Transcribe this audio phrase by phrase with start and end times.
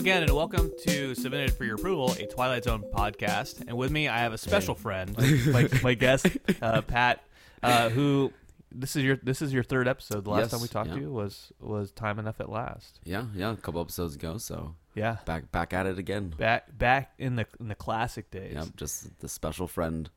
[0.00, 3.60] again, and welcome to Submitted for Your Approval, a Twilight Zone podcast.
[3.68, 5.14] And with me, I have a special friend,
[5.52, 6.26] my, my guest,
[6.62, 7.22] uh, Pat,
[7.62, 8.32] uh, who
[8.72, 10.24] this is your this is your third episode.
[10.24, 10.94] The last Yes, time we talked yeah.
[10.94, 12.98] to you was was time enough at last.
[13.04, 14.38] Yeah, yeah, a couple episodes ago.
[14.38, 16.32] So Yeah, back back at it again.
[16.38, 18.54] back back in the in the classic days.
[18.54, 20.08] Yep, just the special friend.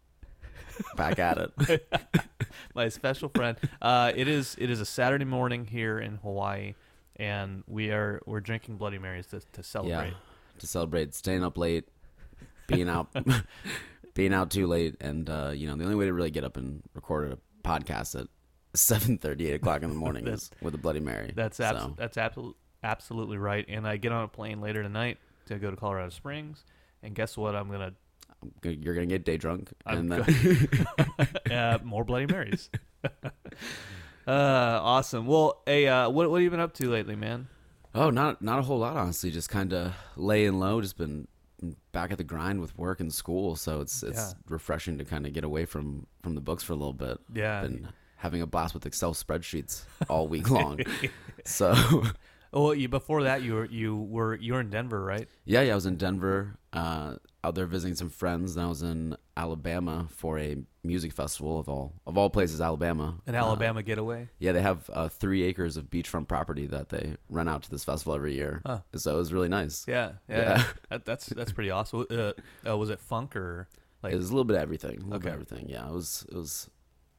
[0.96, 1.88] Back at it.
[2.75, 3.57] my special friend.
[3.82, 6.74] Uh, it is it is a Saturday morning here in Hawaii,
[7.18, 10.08] and we are we're drinking Bloody Marys to, to celebrate.
[10.10, 10.14] Yeah,
[10.60, 11.88] to celebrate staying up late,
[12.68, 13.08] being out,
[14.14, 16.58] being out too late, and uh, you know the only way to really get up
[16.58, 18.28] and record a podcast at
[18.74, 21.32] seven thirty, eight o'clock in the morning is with a Bloody Mary.
[21.36, 23.66] That's abs- So, that's absolutely absolutely right.
[23.68, 26.64] And I get on a plane later tonight to go to Colorado Springs,
[27.02, 27.56] and guess what?
[27.56, 27.94] I'm gonna
[28.64, 32.70] you're gonna get day drunk, I'm and then uh, more Bloody Marys.
[34.27, 35.25] Uh, awesome.
[35.27, 37.47] Well, hey, uh, what what have you been up to lately, man?
[37.95, 39.30] oh, not not a whole lot honestly.
[39.31, 40.81] Just kind of laying low.
[40.81, 41.27] Just been
[41.91, 44.33] back at the grind with work and school, so it's it's Yeah.
[44.49, 47.19] refreshing to kind of get away from from the books for a little bit.
[47.33, 47.61] Yeah.
[47.61, 50.80] been having a blast with Excel spreadsheets all week long.
[51.45, 52.03] so
[52.55, 55.27] Oh, well, you before that you were you were you were in Denver, right?
[55.45, 58.53] yeah, yeah, I was in Denver, uh, out there visiting some friends.
[58.55, 63.15] Then I was in Alabama for a music festival of all of all places, Alabama.
[63.25, 64.29] An Uh, Alabama getaway.
[64.37, 67.83] yeah, they have uh, three acres of beachfront property that they rent out to this
[67.83, 68.61] festival every year.
[68.65, 68.81] Huh.
[68.95, 69.85] So it was really nice.
[69.87, 70.37] Yeah, yeah.
[70.57, 70.63] Yeah.
[70.89, 72.05] That, that's that's pretty awesome.
[72.11, 72.33] Uh,
[72.67, 73.67] uh, was it funk or
[74.03, 74.13] like?
[74.13, 74.97] it was a little bit of everything.
[75.01, 75.29] A little bit Okay.
[75.29, 75.69] of everything.
[75.69, 76.69] Yeah, it was it was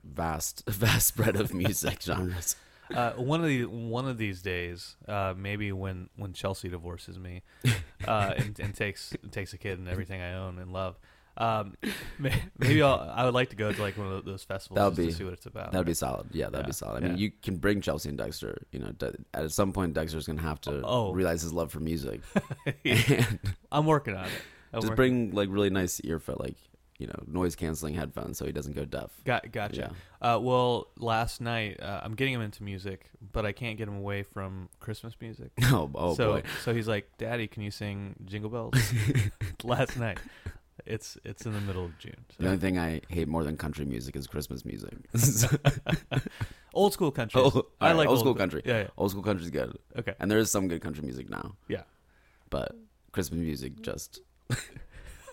[0.05, 2.55] vast vast spread of music genres.
[2.92, 7.42] Uh, one of the one of these days, uh, maybe when, when Chelsea divorces me,
[8.08, 10.98] uh, and, and takes takes a kid and everything I own and love,
[11.36, 11.74] um,
[12.58, 14.96] maybe I'll, I would like to go to like one of those festivals That would
[14.96, 15.72] just be- to see what it's about.
[15.72, 16.27] That would be solid.
[16.32, 17.02] Yeah, that'd Yeah, be solid.
[17.05, 17.22] I mean, yeah.
[17.24, 18.62] you can bring Chelsea and Dexter.
[18.70, 18.92] You know,
[19.32, 21.12] at some point, Dexter's gonna have to Oh.
[21.12, 22.20] realize his love for music.
[22.84, 23.39] and
[23.73, 24.30] I'm working on it.
[24.73, 26.56] I'm just working- bring like really nice earphone, like
[26.98, 29.10] you know, noise canceling headphones, so he doesn't go deaf.
[29.24, 29.92] Got gotcha.
[30.22, 33.96] Uh, well, last night uh, I'm getting him into music, but I can't get him
[33.96, 35.50] away from Christmas music.
[35.64, 36.42] Oh, oh so boy.
[36.62, 38.74] so he's like, "Daddy, can you sing Jingle Bells?"
[39.64, 40.18] last night.
[40.86, 42.24] It's it's in the middle of June.
[42.38, 44.92] The only thing I hate more than country music is Christmas music.
[46.74, 47.40] Old school country.
[47.40, 48.61] Oh, all I right, like old school country.
[48.64, 48.88] Yeah, yeah.
[48.98, 50.14] Old school country's good, Okay.
[50.18, 51.55] and there is some good country music now.
[51.68, 51.82] Yeah.
[52.50, 52.76] But
[53.12, 54.20] Christmas music just.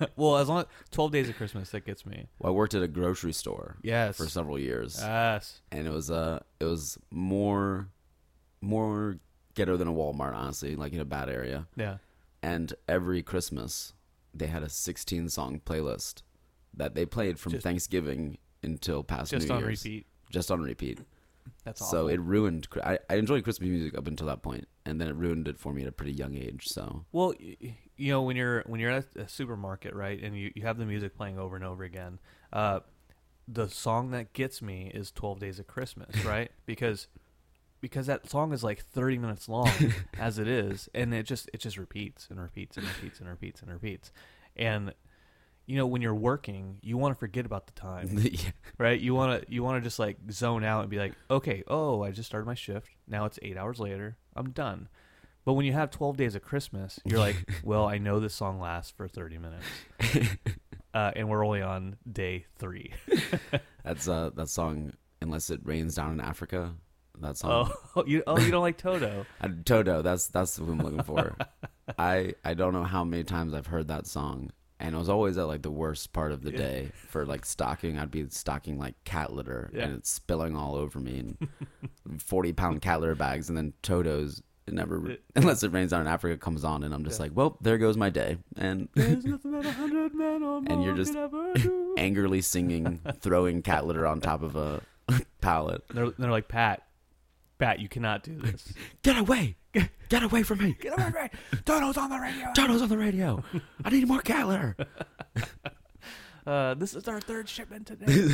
[0.16, 2.28] well, as long as 12 days of Christmas that gets me.
[2.40, 4.18] Well, I worked at a grocery store Yes.
[4.18, 4.98] for several years.
[5.02, 5.62] Yes.
[5.72, 7.90] and it was uh it was more
[8.62, 9.18] more
[9.56, 11.68] ghetto than a Walmart, honestly, like in a bad area.
[11.76, 11.98] Yeah.
[12.44, 13.94] And every Christmas,
[14.34, 16.22] they had a 16 song playlist
[16.74, 19.84] that they played from Just- Thanksgiving until past Just New on Year's.
[19.84, 20.06] repeat.
[20.30, 21.00] Just on repeat.
[21.64, 22.68] That's So it ruined.
[22.84, 25.74] I, I enjoyed Christmas music up until that point, and then it ruined it for
[25.74, 26.68] me at a pretty young age.
[26.68, 30.64] So Well, you know, when you're when you're at a supermarket, right, and you, you
[30.64, 32.20] have the music playing over and over again,
[32.52, 32.80] uh,
[33.48, 36.52] the song that gets me is "12 Days of Christmas," right?
[36.66, 37.08] because
[37.80, 39.72] because that song is like 30 minutes long
[40.20, 43.62] as it is, and it just it just repeats and repeats and repeats and repeats
[43.62, 44.12] and repeats,
[44.56, 44.94] and
[45.66, 48.10] you know when you're working, you want to forget about the time.
[48.18, 48.52] yeah.
[48.78, 49.00] right?
[49.00, 52.04] You want to you want to just like zone out and be like, okay, oh,
[52.04, 52.90] I just started my shift.
[53.08, 54.18] Now it's eight hours later.
[54.36, 54.90] I'm done.
[55.44, 58.60] But when you have 12 days of Christmas, you're like, well, I know this song
[58.60, 59.66] lasts for 30 minutes,
[60.94, 62.94] uh, and we're only on day three.
[63.84, 64.94] that's uh that song.
[65.24, 66.74] Unless it rains down in Africa,
[67.20, 67.72] that song.
[67.96, 69.26] Oh, you oh you don't like Toto?
[69.40, 71.36] Uh, Toto, that's that's who I'm looking for.
[71.98, 74.52] I I don't know how many times I've heard that song,
[74.82, 76.58] and it was always at like the worst part of the Yeah.
[76.58, 77.98] day for like stocking.
[78.00, 79.84] I'd be stocking like cat litter, Yeah.
[79.86, 81.48] and it's spilling all over me, and
[82.22, 84.42] forty pound cat litter bags, and then Toto's.
[84.68, 87.24] It never, unless it rains down in Africa, comes on, and I'm just Yeah.
[87.24, 90.84] like, well, there goes my day, and There's nothing that a hundred men or And
[90.84, 91.96] you're just could ever do.
[91.98, 94.82] angrily singing, throwing cat litter on top of a
[95.42, 95.84] pallet.
[95.90, 96.84] They're, they're like, Pat,
[97.62, 98.74] You cannot do this.
[99.04, 99.56] Get away!
[100.10, 100.76] Get away from me!
[100.82, 101.30] Get away from me.
[101.66, 102.48] Toto's on the radio.
[102.56, 103.44] Toto's on the radio.
[103.86, 104.76] I need more cat litter.
[106.46, 108.34] Uh, this is our third shipment today.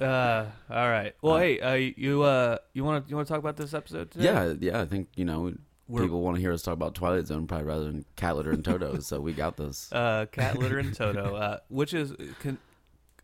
[0.00, 1.14] uh, all right.
[1.22, 4.10] Well, hey, uh, you uh, you want to you want to talk about this episode
[4.12, 4.24] today?
[4.24, 4.80] Yeah, yeah.
[4.80, 5.52] I think you know
[5.88, 8.52] We're- people want to hear us talk about Twilight Zone probably rather than cat litter
[8.52, 9.00] and Toto.
[9.00, 9.92] so we got this.
[9.92, 12.58] Uh, cat litter and Toto, uh, which is can,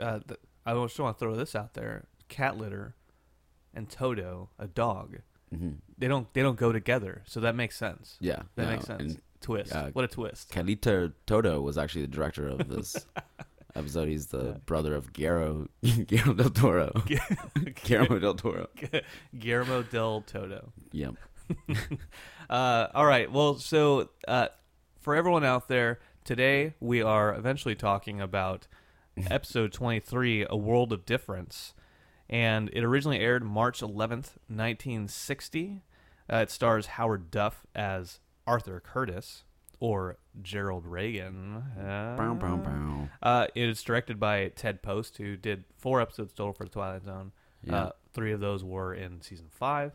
[0.01, 2.97] uh, th- I just want to throw this out there: cat litter
[3.81, 5.19] and Toto, a dog.
[5.51, 8.17] hmm They don't they don't go together, so that makes sense.
[8.21, 9.01] Yeah, That no, makes sense.
[9.03, 9.75] And Twist.
[9.75, 10.51] uh, what a twist.
[10.53, 13.07] Calito Toto was actually the director of this
[13.75, 14.09] episode.
[14.09, 14.57] He's the Yeah.
[14.67, 16.93] brother of Guillermo Guillermo del Toro.
[17.85, 18.67] Guillermo del Toro.
[19.39, 20.73] Guillermo del Toto.
[20.93, 21.15] Yep.
[22.51, 23.31] uh, all right.
[23.33, 24.49] Well, so uh,
[25.01, 28.67] for everyone out there, today we are eventually talking about
[29.31, 31.75] episode 23, A World of Difference.
[32.31, 35.83] And it originally aired March 11th, 1960.
[36.33, 39.43] Uh, it stars Howard Duff as Arthur Curtis
[39.81, 41.57] or Gerald Reagan.
[41.79, 43.09] Uh, Bow, bow, bow.
[43.23, 47.05] uh, it is directed by Ted Post, who did four episodes total for The Twilight
[47.05, 47.33] Zone.
[47.65, 47.77] Yeah.
[47.77, 49.93] Uh, three of those were in season five.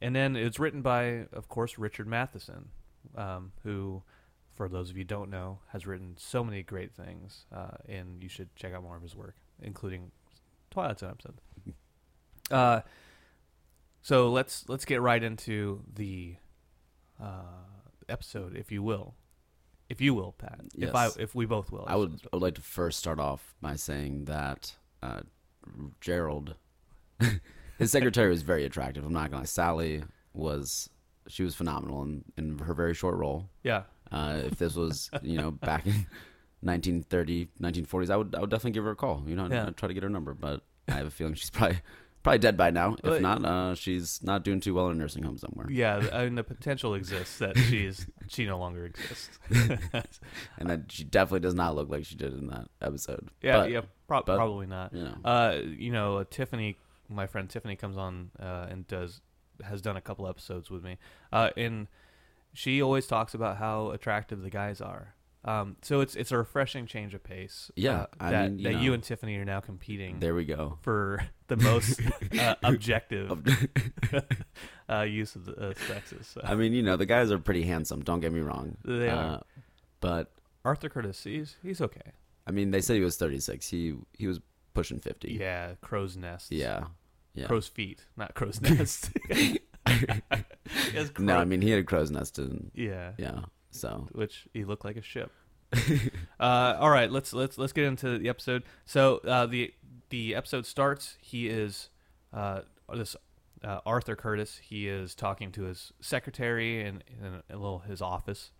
[0.00, 2.68] And then it's written by, of course, Richard Matheson,
[3.16, 4.02] um, who,
[4.54, 7.44] for those of you who don't know, has written so many great things.
[7.54, 10.12] Uh, and you should check out more of his work, including
[10.70, 11.34] Twilight Zone episode.
[12.50, 12.80] Uh,
[14.02, 16.36] so let's let's get right into the
[17.22, 17.42] uh,
[18.08, 19.14] episode, if you will,
[19.88, 20.60] if you will, Pat.
[20.76, 21.16] If I Yes.
[21.18, 24.24] if we both will, I would, I would like to first start off by saying
[24.26, 25.20] that uh,
[26.00, 26.54] Gerald,
[27.78, 29.04] his secretary was very attractive.
[29.04, 29.46] I'm not gonna lie.
[29.46, 30.02] Sally
[30.32, 30.88] was
[31.26, 33.50] she was phenomenal in, in her very short role.
[33.62, 33.82] Yeah.
[34.10, 36.06] Uh, if this was you know back in
[36.60, 39.24] 1930, 1940s, I would I would definitely give her a call.
[39.26, 39.66] You know, Yeah.
[39.66, 41.80] I'd try to get her number, but I have a feeling she's probably
[42.22, 42.94] probably dead by now.
[43.02, 45.66] If Well, not, uh, she's not doing too well in a nursing home somewhere.
[45.70, 49.38] Yeah, th- I mean the potential exists that she's she no longer exists.
[50.58, 53.28] And that she definitely does not look like she did in that episode.
[53.42, 54.92] yeah, But, yeah, prob- but- probably not.
[54.92, 56.76] You know, Uh, you know, Tiffany,
[57.08, 59.20] my friend Tiffany comes on uh, and does
[59.64, 60.98] has done a couple episodes with me,
[61.32, 61.88] uh, and
[62.54, 65.14] she always talks about how attractive the guys are.
[65.44, 67.70] Um, so it's it's a refreshing change of pace.
[67.76, 68.80] Yeah, uh, I that mean, you that know.
[68.80, 70.78] you and Tiffany are now competing there we go.
[70.82, 72.00] for the most
[72.38, 73.30] uh, objective
[74.90, 76.26] uh, use of the uh, sexes.
[76.26, 76.40] So.
[76.44, 78.02] I mean, you know, the guys are pretty handsome.
[78.02, 78.76] Don't get me wrong.
[78.84, 79.42] They Uh, are.
[80.00, 80.32] but
[80.64, 82.12] Arthur Curtis, he's he's okay.
[82.46, 83.68] I mean, they said he was 36.
[83.68, 84.40] He he was
[84.74, 85.34] pushing 50.
[85.40, 86.50] Yeah, crow's nest.
[86.52, 86.84] Yeah.
[87.34, 87.46] Yeah.
[87.46, 89.10] crow's feet, not crow's nest.
[90.92, 93.40] Yes, no, I mean he had a crow's nest and yeah, yeah.
[93.70, 95.32] So which he looked like a ship.
[96.40, 98.62] uh, all right, let's let's let's get into the episode.
[98.86, 99.74] So uh, the
[100.10, 101.16] the episode starts.
[101.20, 101.90] He is
[102.32, 102.62] uh,
[102.92, 103.16] this
[103.62, 104.60] uh, Arthur Curtis.
[104.62, 108.52] He is talking to his secretary in, in a little his office,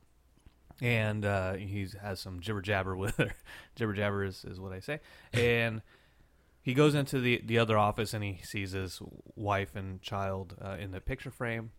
[0.82, 3.34] and uh, he has some jibber jabber with her.
[3.76, 5.00] jibber jabber is, is what I say,
[5.32, 5.82] and.
[6.60, 9.00] He goes into the, the other office and he sees his
[9.34, 11.70] wife and child uh, in the picture frame.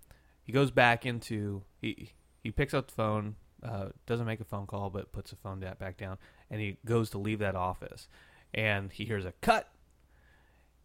[0.42, 4.66] He goes back into he he picks up the phone, uh, doesn't make a phone
[4.68, 6.18] call, but puts the phone back down,
[6.50, 8.08] and he goes to leave that office,
[8.54, 9.70] and he hears a cut,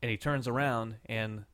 [0.02, 1.44] and he turns around and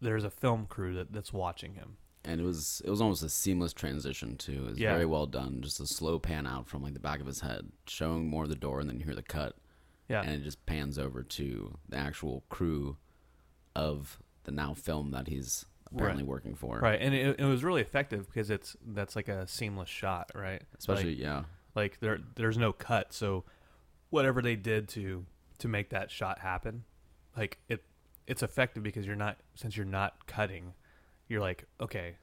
[0.00, 1.96] there's a film crew that, that's watching him.
[2.24, 4.64] and it was it was almost a seamless transition too.
[4.66, 4.92] It was Yeah.
[4.92, 5.60] very well done.
[5.62, 8.48] Just a slow pan out from like the back of his head, showing more of
[8.48, 9.56] the door, and then you hear the cut,
[10.08, 12.96] Yeah, and it just pans over to the actual crew
[13.76, 15.64] of the now film that he's
[15.94, 16.78] apparently working for.
[16.80, 20.62] right, and it, it was really effective because it's that's like a seamless shot, right?
[20.78, 21.42] Especially Like- yeah.
[21.74, 23.44] like there there's no cut so
[24.10, 25.24] whatever they did to
[25.58, 26.84] to make that shot happen
[27.36, 27.84] like it
[28.26, 30.72] it's effective because you're not since you're not cutting
[31.28, 32.16] you're like okay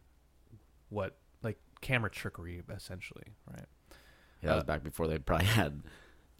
[0.90, 3.66] what like camera trickery essentially right
[4.42, 5.84] Yeah, that was Uh, back before they probably had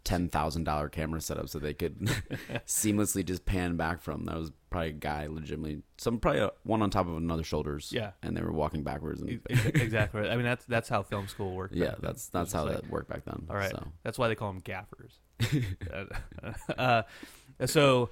[0.06, 1.98] ten thousand dollar camera setup, so they could
[2.66, 4.24] seamlessly just pan back from.
[4.24, 7.90] That was probably a guy legitimately, some probably a, one on top of another shoulders.
[7.92, 8.12] Yeah.
[8.22, 9.20] and they were walking backwards.
[9.20, 10.30] And exactly right.
[10.30, 13.08] i mean that's that's how film school worked yeah, that's that's how like- that worked
[13.08, 13.46] back then.
[13.50, 13.86] all right So.
[14.02, 15.18] that's why they call them gaffers
[16.78, 17.02] uh,
[17.64, 18.10] so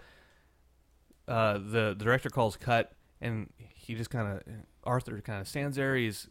[1.29, 4.43] uh, the, the director calls cut and he just kind of
[4.85, 6.29] arthur kind of stands there he's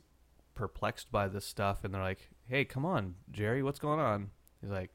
[0.56, 4.30] perplexed by this stuff and they're like hey come on jerry what's going on
[4.62, 4.92] he's like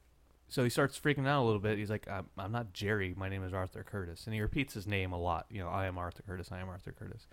[0.49, 3.29] so he starts freaking out a little bit he's like i'm, I'm not jerry my
[3.29, 5.99] name is arthur curtis and he repeats his name a lot you know i am
[5.99, 7.27] arthur curtis i am arthur curtis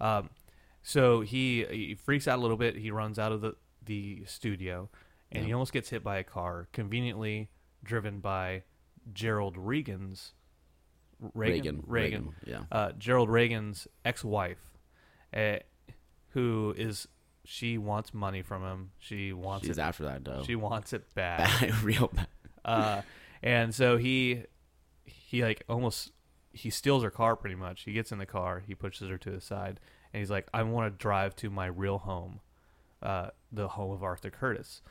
[0.00, 0.30] um,
[0.82, 4.88] so he, he freaks out a little bit he runs out of the, the studio
[5.30, 7.50] and he almost gets hit by a car conveniently
[7.84, 8.62] driven by
[9.12, 10.32] gerald regan's
[11.34, 12.60] reagan Reagan, reagan, yeah.
[12.72, 14.58] uh, Gerald Reagan's ex-wife,
[15.34, 15.56] uh,
[16.30, 17.06] who is
[17.44, 18.90] she wants money from him.
[18.98, 19.82] She wants She's it.
[19.82, 20.42] after that though.
[20.46, 21.38] She wants it bad.
[21.60, 22.28] bad, real bad.
[22.64, 23.02] Uh,
[23.42, 24.44] and so he
[25.04, 26.12] he like almost
[26.52, 27.82] he steals her car pretty much.
[27.82, 29.80] He gets in the car, he pushes her to the side,
[30.12, 32.40] and he's like, "I want to drive to my real home,
[33.02, 34.82] uh, the home of Arthur Curtis."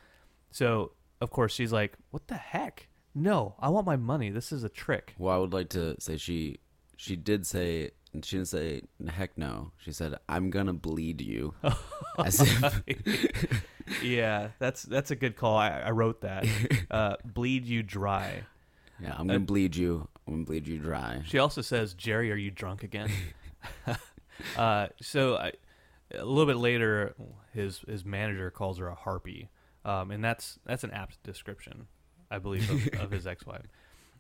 [0.52, 2.88] So of course she's like, "What the heck?
[3.14, 4.30] No, I want my money.
[4.30, 6.60] This is a trick." Well, I would like to say she
[7.00, 9.72] she did say and she didn't say heck no.
[9.78, 11.54] She said I'm gonna bleed you.
[12.20, 15.56] As if yeah, that's that's a good call.
[15.56, 16.46] I, I wrote that.
[16.92, 18.42] Uh, bleed you dry.
[19.00, 20.08] yeah, I'm gonna bleed you.
[20.28, 21.22] I'm gonna bleed you dry.
[21.24, 23.12] She also says, "Jerry, are you drunk again?"
[24.58, 25.52] uh, so I,
[26.16, 27.14] a little bit later,
[27.54, 29.50] his his manager calls her a harpy,
[29.86, 31.86] um, and that's that's an apt description,
[32.32, 33.68] I believe, of, of his ex-wife.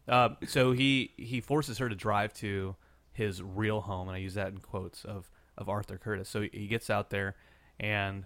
[0.09, 2.75] Uh, so he he forces her to drive to
[3.11, 6.29] his real home, and I use that in quotes of of Arthur Curtis.
[6.29, 7.35] So he gets out there,
[7.79, 8.25] and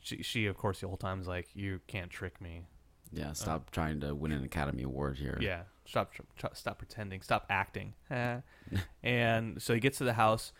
[0.00, 2.66] she she of course the whole time is like, "You can't trick me."
[3.12, 5.38] Yeah, stop trying to win an Academy Award here.
[5.40, 7.94] Yeah, stop tr- tr- stop pretending, stop acting.
[9.02, 10.52] and so he gets to the house,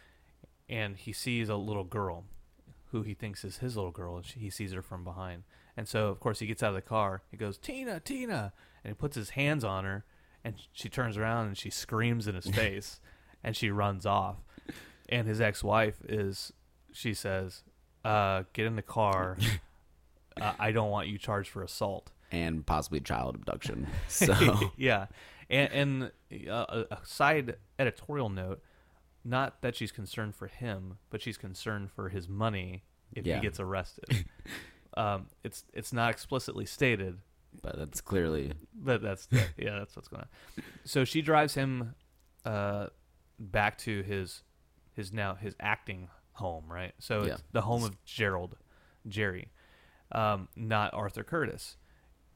[0.68, 2.24] and he sees a little girl,
[2.92, 4.22] who he thinks is his little girl.
[4.22, 5.42] She, he sees her from behind,
[5.76, 7.22] and so of course he gets out of the car.
[7.30, 8.52] He goes, "Tina, Tina,"
[8.84, 10.04] and he puts his hands on her,
[10.46, 13.00] and she turns around and she screams in his face,
[13.42, 14.36] and she runs off.
[15.08, 16.52] And his ex-wife is,
[16.92, 17.62] she says,
[18.04, 19.36] uh, "Get in the car.
[20.40, 23.86] uh, I don't want you charged for assault." And possibly child abduction.
[24.08, 24.34] So
[24.76, 25.06] yeah,
[25.50, 28.60] and, and uh, a side editorial note:
[29.24, 33.36] not that she's concerned for him, but she's concerned for his money if Yeah.
[33.36, 34.24] he gets arrested.
[34.96, 37.18] um, it's it's not explicitly stated,
[37.62, 40.64] but that's clearly but that's yeah, that's what's going on.
[40.84, 41.94] So she drives him
[42.44, 42.88] uh,
[43.38, 44.42] back to his
[44.92, 46.92] his now his acting home, right?
[46.98, 47.32] So Yeah.
[47.34, 48.56] it's the home of Gerald,
[49.08, 49.50] Jerry,
[50.12, 51.76] um, not Arthur Curtis.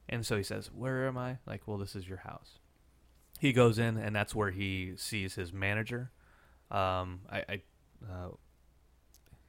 [0.09, 2.59] And so he says, "Where am I?" Like, well, this is your house.
[3.39, 6.11] He goes in, and that's where he sees his manager.
[6.69, 7.61] Um, I, I
[8.11, 8.29] uh,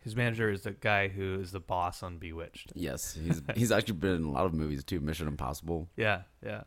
[0.03, 2.73] his manager is the guy who is the boss on Bewitched.
[2.75, 3.15] yes.
[3.25, 6.63] He's he's actually been in a lot of movies too, Mission Impossible, Yeah, yeah.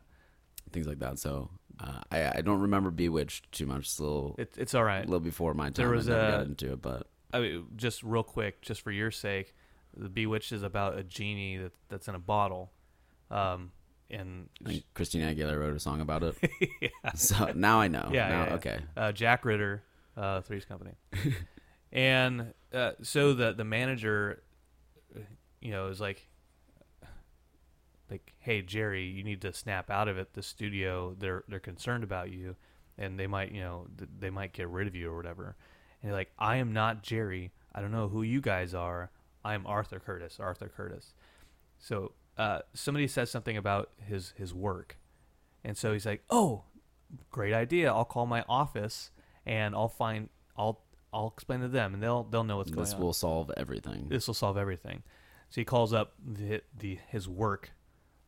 [0.72, 1.18] things like that.
[1.18, 1.50] So
[1.80, 3.80] uh, I I don't remember Bewitched too much.
[3.80, 5.00] It's a little, It, it's all right.
[5.04, 5.72] a little before my time.
[5.74, 8.80] There was I never a- got into it, but I mean, just real quick, just
[8.80, 9.54] for your sake,
[9.96, 12.72] the Bewitched is about a genie that that's in a bottle,
[13.30, 13.72] um,
[14.10, 16.36] and I Christina Aguilera wrote a song about it.
[16.80, 18.08] yeah, So now I know.
[18.12, 18.54] Yeah, Now, yeah.
[18.54, 18.78] okay.
[18.96, 19.82] uh, Jack Ritter,
[20.16, 20.92] uh, Three's Company,
[21.92, 24.42] and uh, so the the manager,
[25.60, 26.28] you know, is like,
[28.10, 30.34] like, hey Jerry, you need to snap out of it.
[30.34, 32.56] The studio, they're they're concerned about you,
[32.98, 35.56] and they might, you know, th- they might get rid of you or whatever.
[36.02, 37.52] And like, I am not Jerry.
[37.74, 39.10] I don't know who you guys are.
[39.44, 40.38] I am Arthur Curtis.
[40.40, 41.14] Arthur Curtis.
[41.78, 44.98] So uh, somebody says something about his his work,
[45.64, 46.64] and so he's like, "Oh,
[47.30, 47.92] great idea!
[47.92, 49.10] I'll call my office
[49.46, 50.80] and I'll find I'll
[51.16, 52.90] I'll explain to them, and they'll they'll know what's going on.
[52.92, 54.08] This will solve everything.
[54.08, 55.02] This will solve everything."
[55.48, 57.70] So he calls up the, the his work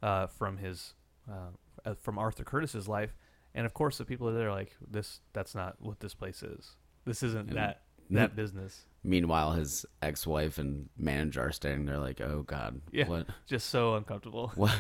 [0.03, 0.95] uh, from his
[1.31, 1.51] uh,
[1.85, 3.15] uh, from Arthur Curtis's life,
[3.55, 5.21] and of course the people are there like this.
[5.33, 6.77] That's not what this place is.
[7.05, 8.87] This isn't And- that that business.
[9.05, 13.07] Meanwhile, his ex-wife and manager are standing there like, "Oh God, Yeah.
[13.07, 14.49] what, Just so uncomfortable.
[14.57, 14.75] what,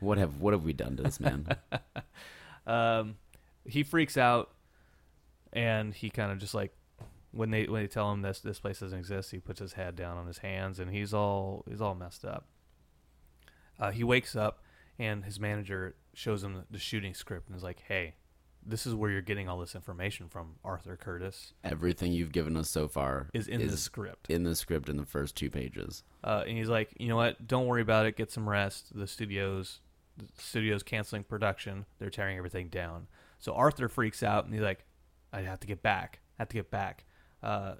[0.00, 1.46] what have, what have we done to this man?"
[2.66, 3.16] um,
[3.64, 4.50] he freaks out,
[5.52, 6.72] and he kind of just like
[7.32, 9.96] when they when they tell him this this place doesn't exist, he puts his head
[9.96, 12.46] down on his hands, and he's all he's all messed up.
[13.78, 14.62] Uh, he wakes up,
[14.98, 18.14] and his manager shows him the shooting script and is like, "Hey,
[18.64, 20.56] this is where you're getting all this information from.
[20.64, 24.88] Arthur Curtis Everything you've given us so far is in the script." in the script
[24.88, 26.02] in the first two pages.
[26.22, 27.46] Uh, and he's like, you know what?
[27.46, 28.16] Don't worry about it.
[28.16, 28.96] Get some rest.
[28.96, 29.80] The studios,
[30.16, 31.86] the studios canceling production.
[31.98, 33.06] They're tearing everything down.
[33.38, 34.84] So Arthur freaks out and he's like,
[35.32, 36.20] I have to get back.
[36.38, 37.04] I have to get back.
[37.42, 37.74] Uh,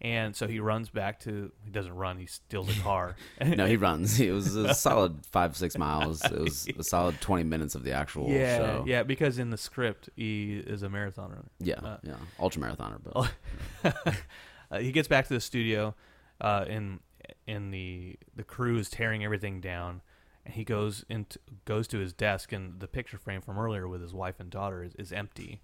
[0.00, 1.50] and so he runs back to.
[1.64, 2.18] He doesn't run.
[2.18, 3.16] He steals a car.
[3.44, 4.20] No, he runs.
[4.20, 6.22] It was a solid five, six miles.
[6.22, 8.84] It was a solid twenty minutes of the actual yeah, show.
[8.86, 9.02] yeah.
[9.04, 11.46] Because in the script, he is a marathon runner.
[11.60, 12.14] yeah, Uh, yeah.
[12.38, 14.04] Ultra marathoner, but
[14.70, 15.94] uh, he gets back to the studio,
[16.42, 17.00] uh, and
[17.48, 20.02] and the the crew is tearing everything down,
[20.44, 24.02] and he goes into goes to his desk, and the picture frame from earlier with
[24.02, 25.62] his wife and daughter is, is empty.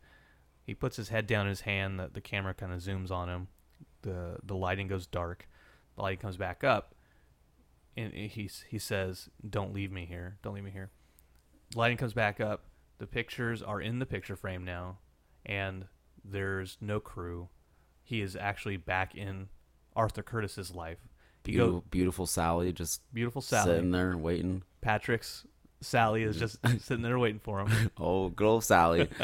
[0.64, 1.98] He puts his head down in his hand.
[1.98, 3.48] The, the camera kind of zooms on him.
[4.02, 5.48] the The lighting goes dark.
[5.96, 6.94] The lighting comes back up,
[7.96, 10.38] and he he says, "Don't leave me here.
[10.42, 10.90] Don't leave me here."
[11.74, 12.64] Lighting comes back up.
[12.98, 14.98] The pictures are in the picture frame now,
[15.44, 15.86] and
[16.24, 17.48] there's no crew.
[18.04, 19.48] He is actually back in
[19.96, 20.98] Arthur Curtis's life.
[21.42, 23.64] Beautiful, go beautiful Sally just beautiful Sally.
[23.74, 24.62] sitting there waiting.
[24.80, 25.44] Patrick's
[25.80, 27.90] Sally is just sitting there waiting for him.
[27.98, 29.08] Oh, good old Sally.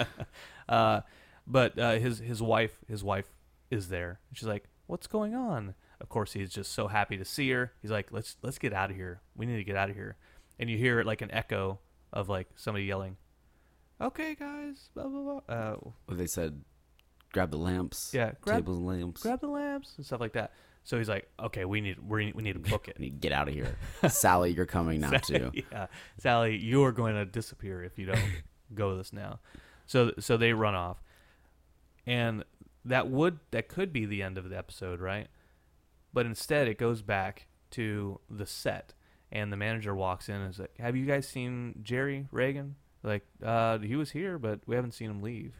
[0.69, 1.01] Uh,
[1.49, 3.27] but uh, his his wife his wife
[3.71, 4.21] is there.
[4.33, 7.73] She's like, "What's going on?" Of course, he's just so happy to see her.
[7.83, 9.21] He's like, "Let's let's get out of here.
[9.35, 10.17] We need to get out of here."
[10.61, 11.81] And you hear like an echo
[12.13, 13.17] of like somebody yelling,
[14.01, 15.55] "Okay, guys." Blah blah blah.
[15.57, 15.77] Uh,
[16.11, 16.63] they said,
[17.33, 18.11] grab the lamps.
[18.15, 19.23] yeah, grab tables and lamps.
[19.23, 20.53] grab the lamps and stuff like that.
[20.85, 23.33] So he's like, "Okay, we need we we need to book it." Need to get
[23.33, 23.77] out of here.
[24.09, 25.51] Sally, you're coming now too.
[25.71, 25.87] yeah,
[26.19, 28.21] Sally, you are going to disappear if you don't
[28.75, 29.41] go with us now.
[29.87, 31.03] So so they run off,
[32.09, 32.45] and
[32.85, 35.29] that would that could be the end of the episode, right?
[36.13, 38.95] but instead it goes back to the set,
[39.31, 42.77] and the manager walks in and is like, "Have you guys seen Jerry Reagan?
[43.03, 45.55] Like, uh, he was here, but we haven't seen him leave."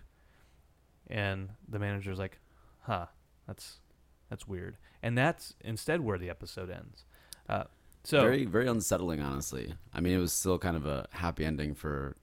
[1.07, 2.39] And the manager's like,
[2.81, 3.07] "Huh,
[3.47, 3.81] that's
[4.29, 7.05] that's weird." And that's instead where the episode ends.
[7.49, 7.65] Uh,
[8.05, 9.75] so very very unsettling, honestly.
[9.93, 12.17] I mean, it was still kind of a happy ending for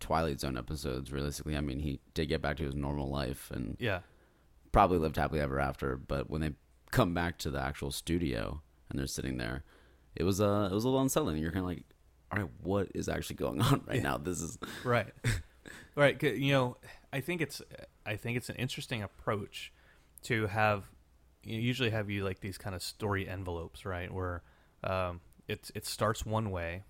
[0.00, 1.12] Twilight Zone episodes.
[1.12, 4.00] Realistically, I mean, he did get back to his normal life and yeah,
[4.72, 5.96] probably lived happily ever after.
[5.96, 6.52] But when they
[6.90, 9.64] come back to the actual studio and they're sitting there,
[10.14, 11.38] it was uh it was a little unsettling.
[11.38, 11.84] You're kind of like,
[12.32, 14.18] all right, what is actually going on right now?
[14.18, 15.12] This is right,
[15.94, 16.20] right.
[16.22, 16.76] You know,
[17.12, 17.62] I think it's
[18.04, 19.72] I think it's an interesting approach
[20.24, 20.84] to have.
[21.42, 24.12] You usually have you like these kind of story envelopes, right?
[24.12, 24.42] Where
[24.82, 26.84] um, it it starts one way,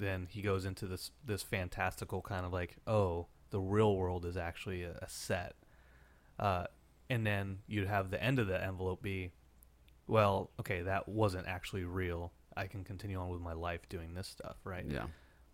[0.00, 4.36] then he goes into this this fantastical kind of like, oh, the real world is
[4.36, 5.54] actually a, a set,
[6.38, 6.64] uh,
[7.08, 9.32] and then you'd have the end of the envelope be,
[10.06, 12.32] well, okay, that wasn't actually real.
[12.56, 14.84] I can continue on with my life doing this stuff, right?
[14.86, 15.06] yeah.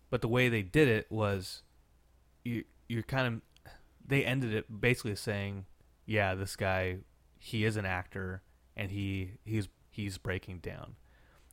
[0.09, 1.61] but the way they did it was
[2.43, 3.41] you you're kind of
[4.05, 5.65] they ended it basically saying
[6.05, 6.97] yeah this guy
[7.39, 8.41] he is an actor
[8.75, 10.95] and he he's he's breaking down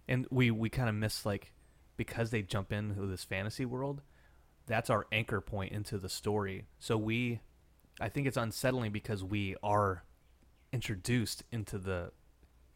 [0.08, 1.52] and we we kind of miss like
[1.96, 4.02] because they jump into this fantasy world
[4.66, 7.40] that's our anchor point into the story so we
[8.00, 10.04] i think it's unsettling because we are
[10.72, 12.10] introduced into the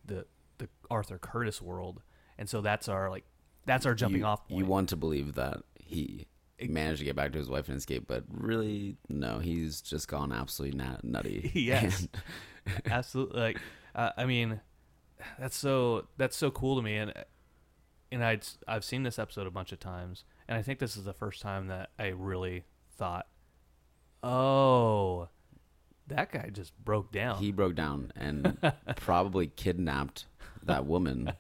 [0.05, 0.27] the
[0.59, 2.03] the arthur curtis world
[2.39, 3.25] and so that's our like
[3.67, 6.27] that's our jumping you, off point You want to believe that he
[6.61, 10.33] managed to get back to his wife and escape, but really, no, he's just gone
[10.33, 11.51] absolutely nut- nutty.
[11.55, 12.09] Yes.
[12.87, 13.61] Absolutely like
[13.95, 14.61] uh, i mean
[15.39, 17.13] that's so that's so cool to me and
[18.11, 21.05] and i'd i've seen this episode a bunch of times and i think this is
[21.05, 22.65] the first time that i really
[22.97, 23.27] thought
[24.23, 25.29] oh
[26.07, 28.57] that guy just broke down he broke down and
[28.97, 30.27] probably kidnapped
[30.65, 31.33] that woman,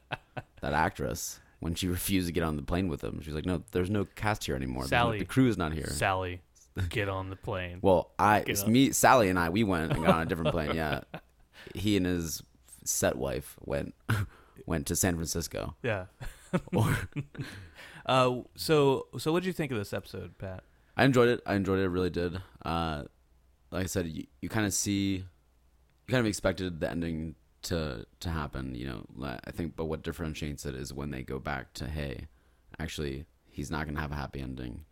[0.63, 3.21] that actress, when she refused to get on the plane with him.
[3.21, 4.85] She's like, "No, there's no cast here anymore.
[4.85, 5.19] No- Sally.
[5.19, 6.41] the crew is not here." sally
[6.89, 8.69] get on the plane Well, I, Get it's up.
[8.69, 10.75] me, Sally, and I, we went and got on a different plane.
[10.75, 11.01] Yeah,
[11.75, 12.43] he and his
[12.85, 13.95] set wife went
[14.65, 15.75] went to San Francisco.
[15.83, 16.07] yeah
[16.75, 16.97] Or
[18.07, 20.65] uh so so what did you think of this episode pat
[20.99, 21.41] I enjoyed it.
[21.47, 21.83] I enjoyed it.
[21.83, 22.41] I really did.
[22.65, 23.05] Uh,
[23.71, 25.25] like I said, you, you kind of see, you
[26.09, 28.75] kind of expected the ending to to happen.
[28.75, 32.27] You know, I think, but what differentiates it is when they go back to, hey,
[32.81, 34.85] actually, he's not gonna have a happy ending.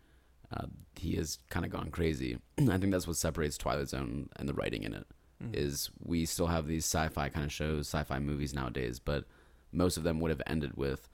[0.52, 2.38] Uh, he has kind of gone crazy.
[2.70, 5.08] I think that's what separates Twilight Zone and the writing in it.
[5.52, 9.24] Is we still have these sci-fi kind of shows, sci-fi movies nowadays, but
[9.72, 11.08] most of them would have ended with,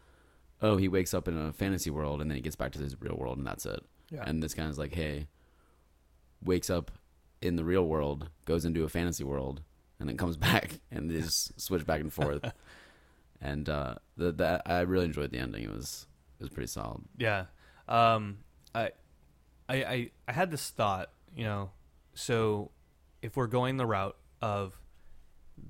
[0.62, 2.96] oh, he wakes up in a fantasy world and then he gets back to his
[3.00, 3.84] real world and that's it.
[4.10, 5.26] yeah And this guy is like, hey,
[6.42, 6.90] wakes up
[7.42, 9.62] in the real world, goes into a fantasy world,
[9.98, 12.52] and then comes back, and they just switch back and forth.
[13.40, 15.64] and uh, the, the I really enjoyed the ending.
[15.64, 16.06] It was
[16.38, 17.02] it was pretty solid.
[17.18, 17.46] Yeah.
[17.88, 18.38] Um,
[18.74, 18.90] I,
[19.68, 21.70] I, I, I had this thought, you know,
[22.14, 22.70] so
[23.20, 24.78] if we're going the route of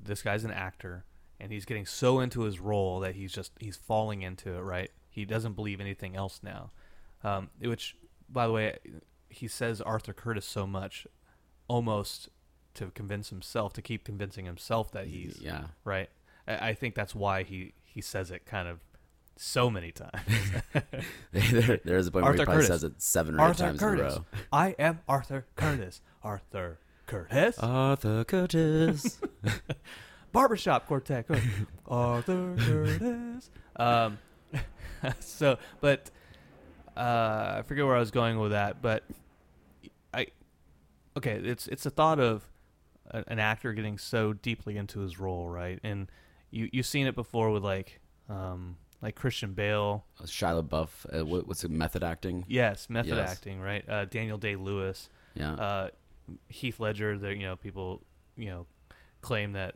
[0.02, 1.04] this guy's an actor
[1.42, 4.90] and he's getting so into his role that he's just he's falling into it, right?
[5.10, 6.70] He doesn't believe anything else now.
[7.24, 7.96] Um, which,
[8.28, 8.78] by the way,
[9.28, 11.06] he says Arthur Curtis so much,
[11.68, 12.28] almost
[12.74, 15.64] to convince himself to keep convincing himself that he's yeah.
[15.84, 16.08] right.
[16.46, 18.80] I, I think that's why he he says it kind of
[19.36, 20.12] so many times.
[21.32, 22.66] there, there's a point where he probably Curtis.
[22.68, 24.24] says it seven or eight Arthur times in a row.
[24.52, 26.00] I am Arthur Curtis.
[26.22, 27.58] Arthur Curtis.
[27.58, 29.18] Arthur Curtis.
[30.32, 31.28] Barbershop Quartet.
[31.28, 31.36] Go.
[31.86, 33.50] Arthur Curtis.
[33.76, 34.18] Um,
[35.20, 36.10] so, but
[36.96, 38.80] uh, I forget where I was going with that.
[38.82, 39.04] But
[40.12, 40.26] I,
[41.16, 42.48] okay, it's it's a thought of
[43.10, 45.78] a, an actor getting so deeply into his role, right?
[45.82, 46.10] And
[46.50, 50.04] you you've seen it before with like um, like Christian Bale.
[50.24, 50.88] Shia LaBeouf.
[51.20, 51.70] Uh, what, what's it?
[51.70, 52.44] Method acting.
[52.48, 53.30] Yes, method Yes.
[53.30, 53.86] acting, right?
[53.88, 55.08] Uh, Daniel Day Lewis.
[55.34, 55.54] Yeah.
[55.54, 55.88] uh,
[56.48, 57.18] Heath Ledger.
[57.18, 58.02] There, you know, people,
[58.36, 58.66] you know,
[59.22, 59.74] claim that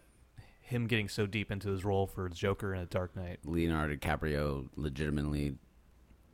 [0.67, 4.69] him getting so deep into his role for Joker in A Dark Knight, Leonardo DiCaprio
[4.77, 5.57] legitimately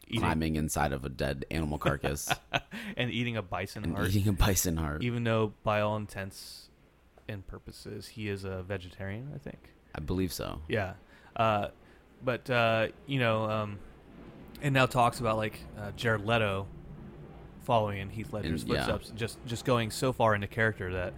[0.08, 2.32] eating, climbing inside of a dead animal carcass
[2.96, 5.02] and eating a bison and heart, eating a bison heart.
[5.02, 6.70] even though by all intents
[7.28, 9.30] and purposes he is a vegetarian.
[9.34, 9.70] I think.
[9.94, 10.60] I believe so.
[10.68, 10.94] Yeah,
[11.36, 11.68] uh,
[12.24, 13.78] but uh, you know, um,
[14.62, 16.66] and now talks about like uh, Jared Leto
[17.64, 18.86] following in Heath Ledger's And- yeah.
[18.86, 21.12] footsteps, just just going so far into character that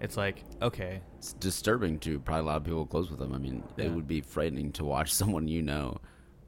[0.00, 3.34] it's like okay, It's disturbing to probably a lot of people close with them.
[3.34, 3.86] I mean, Yeah.
[3.86, 5.98] it would be frightening to watch someone you know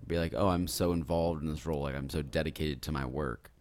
[0.07, 1.83] be like, "Oh, I'm so involved in this role.
[1.83, 3.53] Like, I'm so dedicated to my work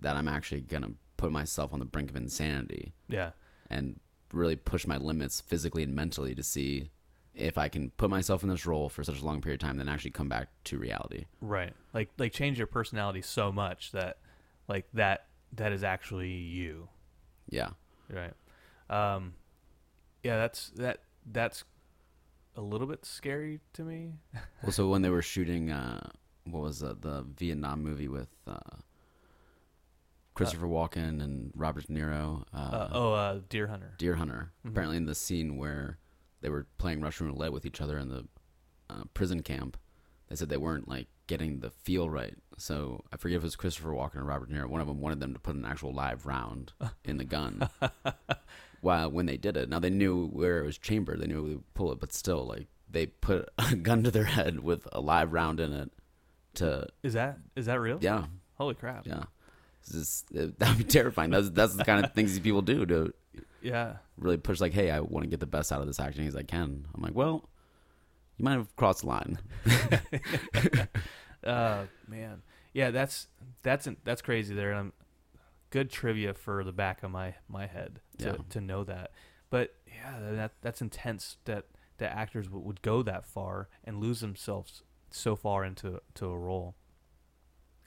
[0.00, 3.30] that I'm actually gonna put myself on the brink of insanity yeah,
[3.70, 4.00] and
[4.32, 6.90] really push my limits physically and mentally to see
[7.34, 9.76] if I can put myself in this role for such a long period of time,
[9.78, 11.26] then actually come back to reality.
[11.40, 11.72] Right.
[11.94, 14.18] Like like change your personality so much that
[14.68, 16.88] like that that is actually you.
[17.48, 17.70] Yeah.
[18.10, 18.32] Right.
[18.90, 19.34] Um
[20.22, 20.98] yeah, that's that
[21.30, 21.64] that's
[22.56, 24.12] a little bit scary to me.
[24.62, 26.08] Well, so when they were shooting, uh,
[26.44, 28.58] what was uh, the Vietnam movie with uh,
[30.34, 32.44] Christopher Walken and Robert De Niro?
[32.54, 33.94] Uh, Uh, oh, uh Deer Hunter.
[33.98, 34.52] Deer Hunter.
[34.64, 34.70] Mhm.
[34.70, 35.98] Apparently, in the scene where
[36.40, 38.26] they were playing Russian roulette with each other in the
[38.90, 39.76] uh, prison camp,
[40.28, 42.34] they said they weren't like getting the feel right.
[42.58, 44.66] So I forget if it was Christopher Walken or Robert De Niro.
[44.68, 46.72] One of them wanted them to put an actual live round
[47.04, 47.68] in the gun.
[48.80, 51.54] While when they did it, now they knew where it was chambered, they knew they
[51.54, 55.00] would pull it, but still, like they put a gun to their head with a
[55.00, 55.90] live round in it.
[56.56, 57.98] To Is that is that real?
[58.02, 58.24] yeah,
[58.58, 59.06] Holy crap.
[59.06, 59.22] yeah,
[59.90, 61.30] just, that'd be terrifying.
[61.30, 63.14] That's that's the kind of things these people do to
[63.62, 63.94] Yeah.
[64.18, 66.36] really push like, hey, I want to get the best out of this acting as
[66.36, 66.86] I can.
[66.94, 67.48] I'm like, well,
[68.36, 69.38] you might have crossed the line.
[71.44, 72.42] Uh man.
[72.72, 73.28] Yeah, that's
[73.62, 74.92] that's that's crazy there I'm
[75.70, 78.36] good trivia for the back of my my head to Yeah.
[78.50, 79.10] to know that.
[79.50, 81.66] But yeah, that that's intense that
[81.98, 86.38] that actors would, would go that far and lose themselves so far into to a
[86.38, 86.74] role.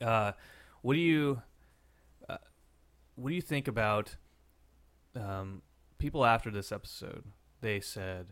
[0.01, 0.33] Uh
[0.81, 1.41] what do you
[2.29, 2.37] uh,
[3.15, 4.17] what do you think about
[5.15, 5.61] um,
[5.97, 7.23] people after this episode?
[7.61, 8.27] They said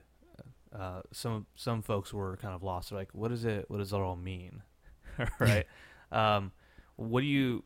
[0.77, 2.89] uh, some some folks were kind of lost.
[2.89, 3.65] They're like, "What is it?
[3.69, 4.63] What does it all mean?"
[5.39, 5.65] right?
[6.11, 6.51] um,
[6.95, 7.63] what do you